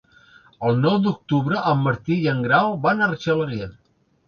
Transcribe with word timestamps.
El 0.69 0.79
nou 0.85 0.95
d'octubre 1.03 1.61
en 1.73 1.85
Martí 1.89 2.19
i 2.23 2.27
en 2.33 2.41
Grau 2.49 2.73
van 2.89 3.07
a 3.07 3.13
Argelaguer. 3.13 3.71